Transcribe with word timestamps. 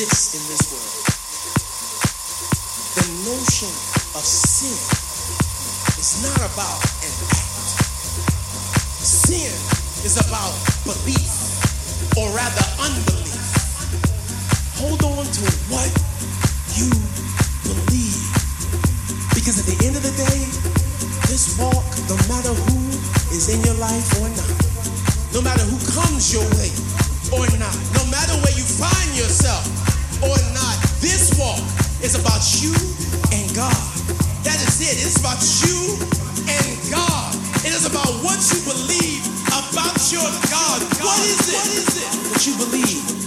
and 0.00 0.08
exist 0.08 0.32
in 0.32 0.44
this 0.48 0.64
world. 0.72 1.04
The 2.96 3.04
notion 3.28 3.68
of 4.16 4.24
sin 4.24 4.72
is 6.00 6.24
not 6.24 6.40
about 6.40 6.80
an 7.04 7.12
act. 7.28 7.52
Sin 9.04 9.52
is 10.00 10.16
about 10.16 10.56
belief, 10.88 11.28
or 12.16 12.32
rather 12.32 12.64
unbelief. 12.80 13.44
Hold 14.80 15.04
on 15.04 15.28
to 15.28 15.44
what 15.68 15.92
you 16.80 16.88
believe. 17.68 18.24
Because 19.36 19.60
at 19.60 19.68
the 19.68 19.76
end 19.84 20.00
of 20.00 20.02
the 20.06 20.16
day, 20.16 20.40
this 21.28 21.60
walk, 21.60 21.84
no 22.08 22.16
matter 22.24 22.56
who 22.56 22.88
is 23.36 23.52
in 23.52 23.60
your 23.68 23.76
life 23.76 24.08
or 24.16 24.28
not, 24.32 24.48
no 25.36 25.44
matter 25.44 25.64
who 25.68 25.76
comes 25.92 26.32
your 26.32 26.46
way 26.56 26.72
or 27.36 27.44
not, 27.60 27.76
no 27.92 28.04
matter 28.08 28.32
where 28.40 28.56
you 28.56 28.64
find 28.64 29.12
yourself 29.12 29.79
is 32.02 32.14
about 32.14 32.40
you 32.62 32.72
and 33.32 33.44
God. 33.54 33.76
That 34.42 34.56
is 34.56 34.80
it. 34.80 34.96
It's 35.04 35.20
about 35.20 35.40
you 35.62 35.96
and 36.48 36.68
God. 36.90 37.34
It 37.64 37.72
is 37.76 37.84
about 37.84 38.08
what 38.24 38.40
you 38.52 38.60
believe 38.64 39.26
about 39.48 40.00
your 40.10 40.24
God. 40.48 40.80
What 41.04 41.20
is 41.20 41.48
it? 41.48 41.54
What 41.54 41.68
is 41.68 41.88
it 41.96 42.32
that 42.32 42.46
you 42.46 42.56
believe? 42.56 43.19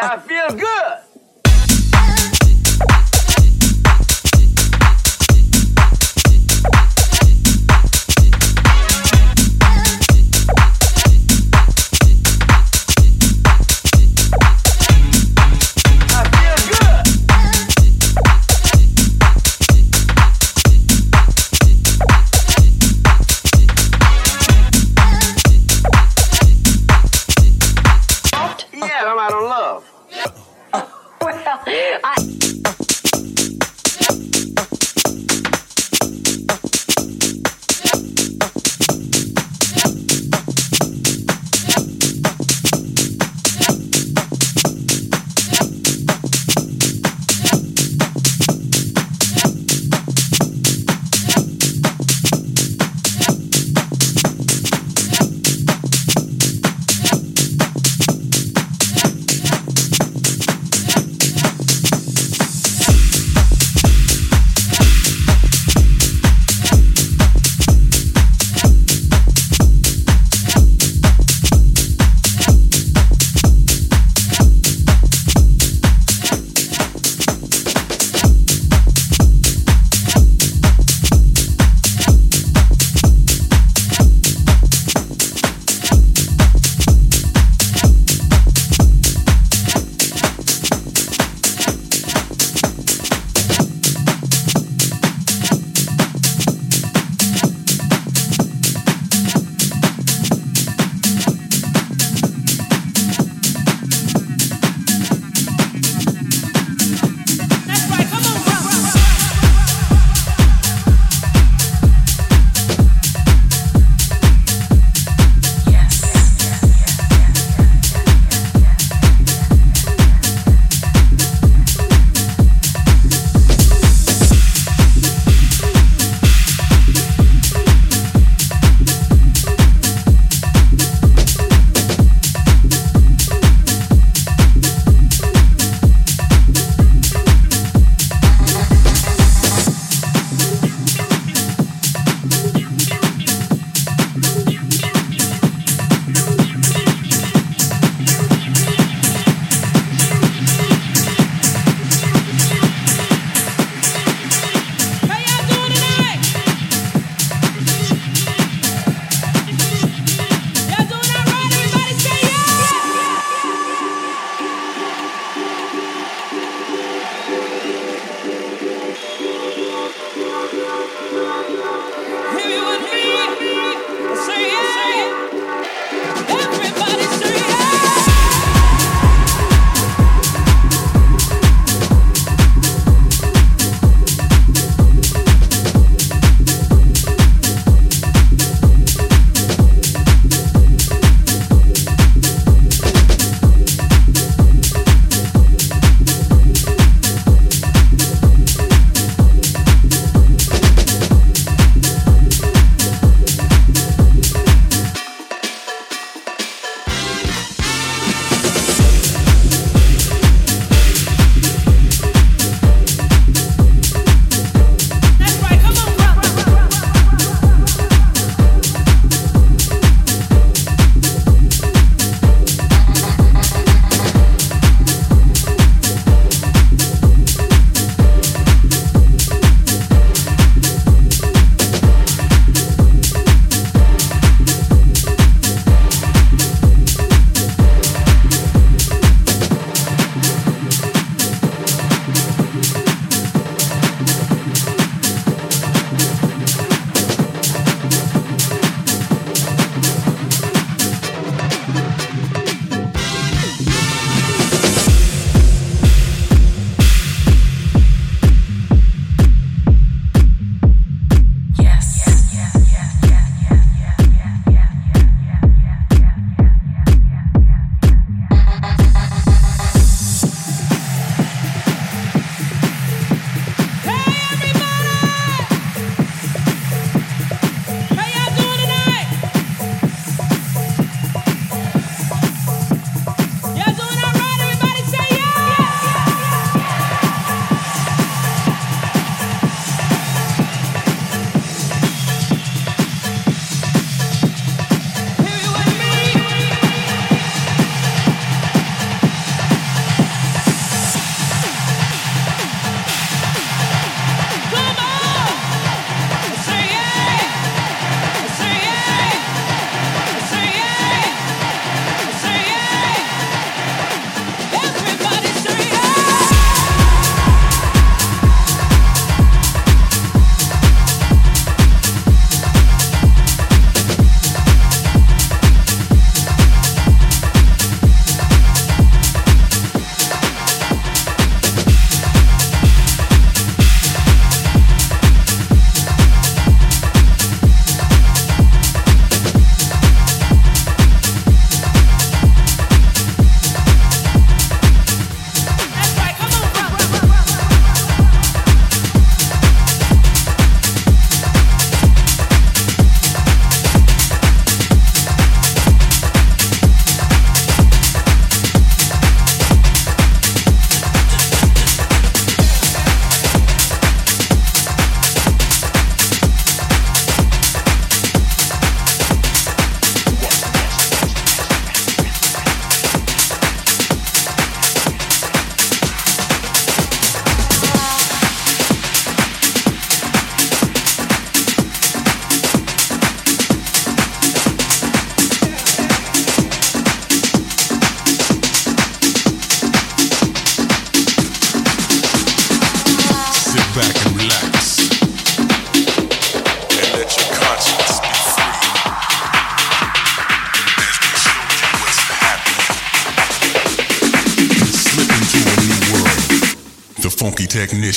fazer. 0.00 0.33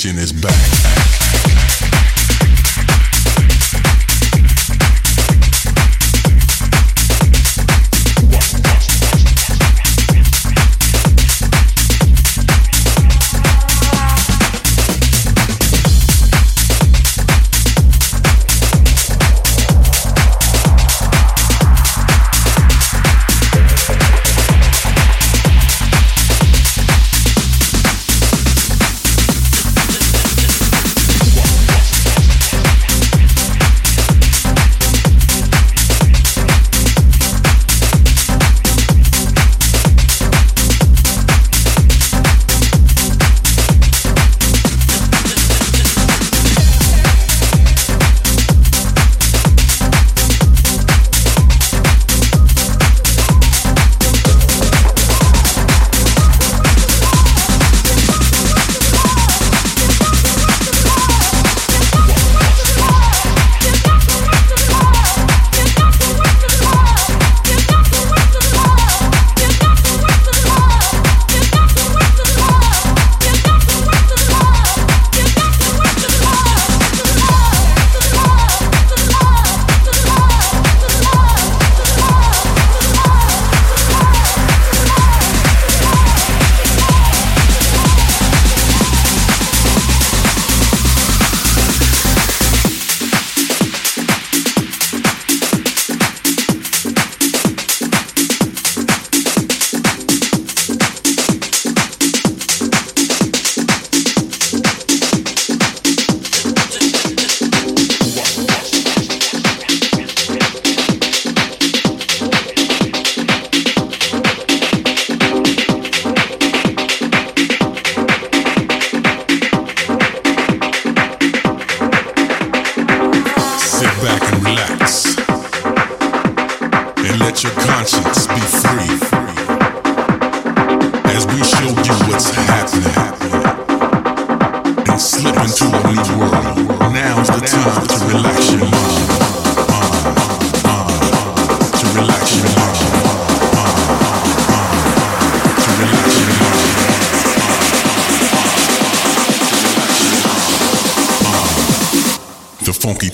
Is 0.05 0.31
back. 0.31 0.66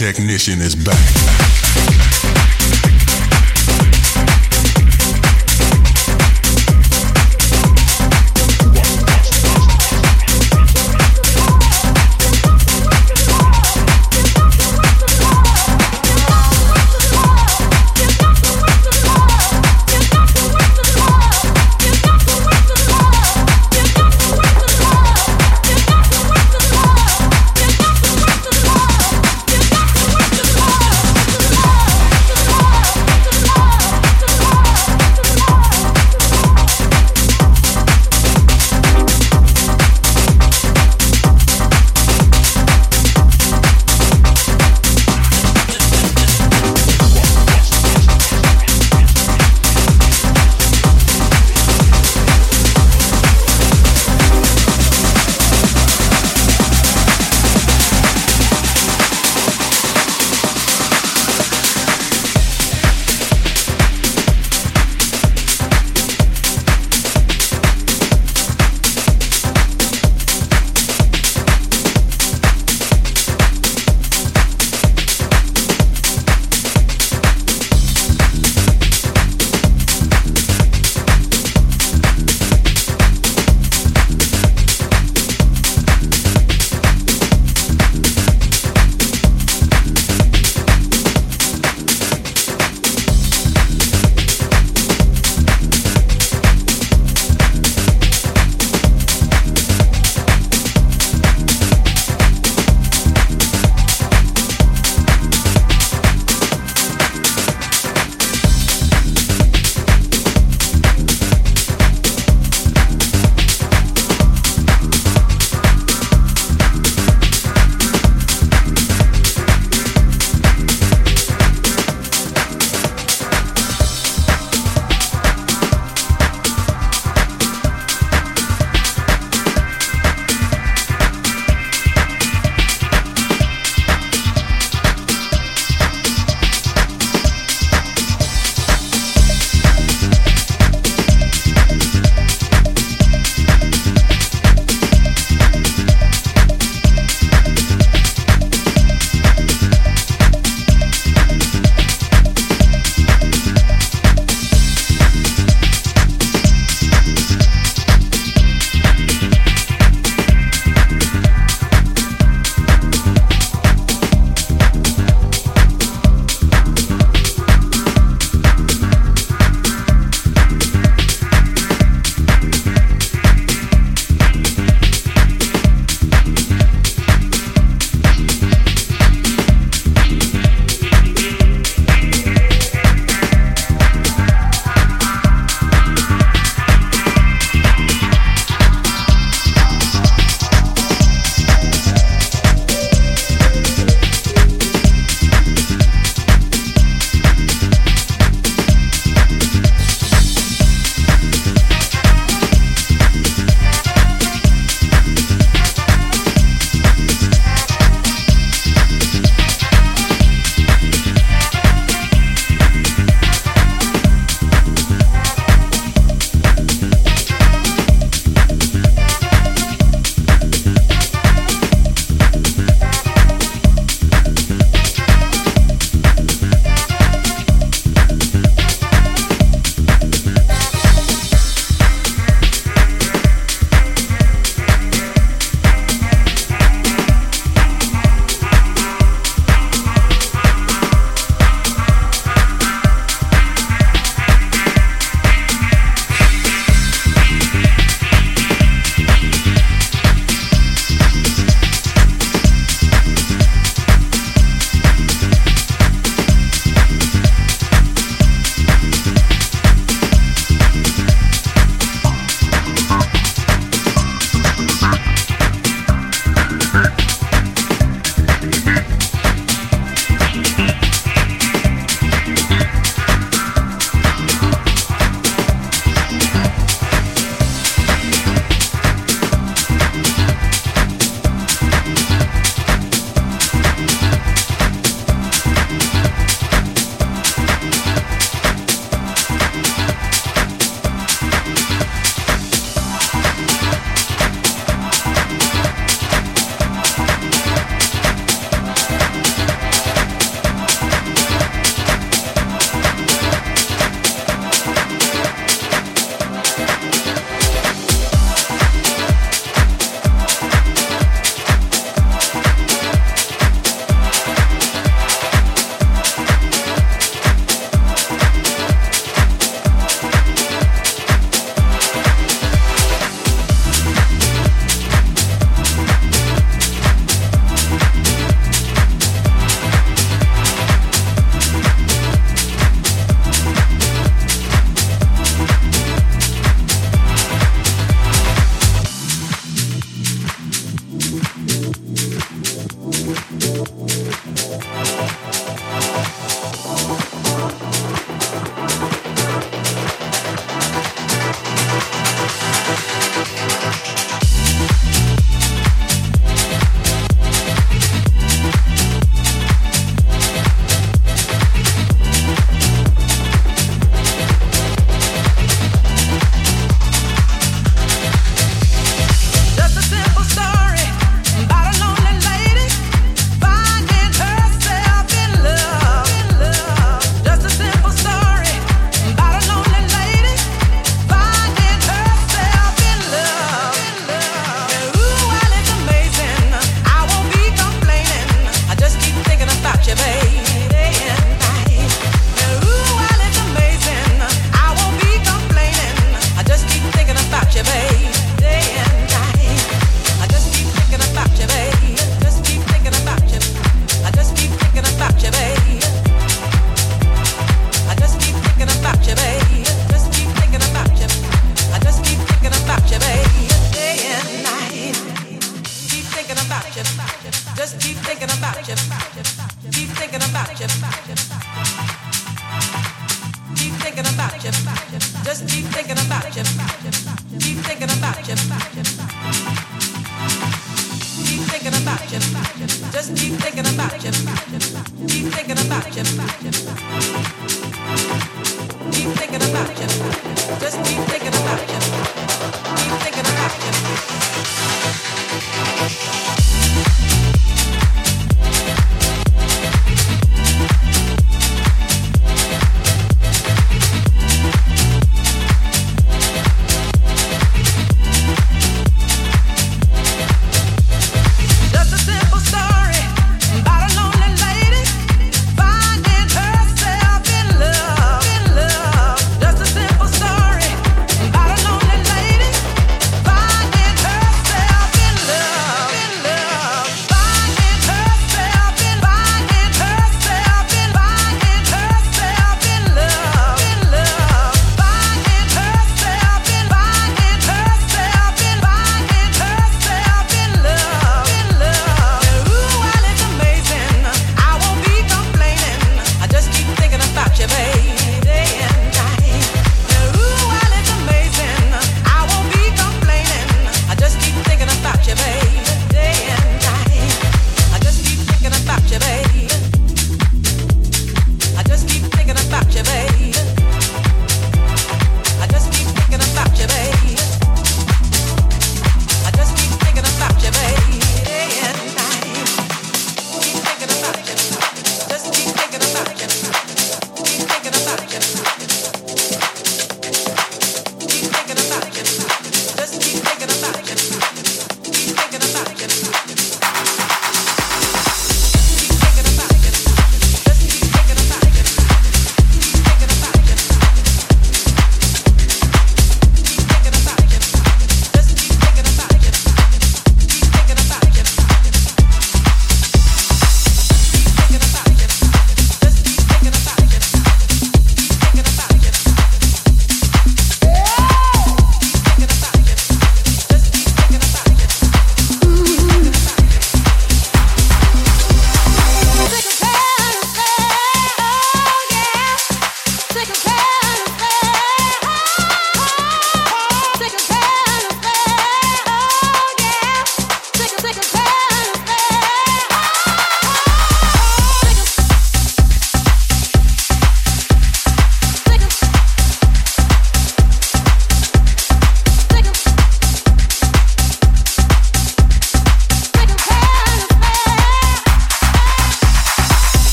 Technician 0.00 0.62
is 0.62 0.74
back. 0.74 2.09